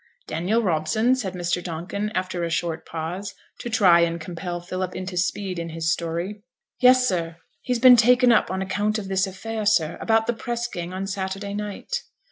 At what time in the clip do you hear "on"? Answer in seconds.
8.49-8.63, 10.91-11.05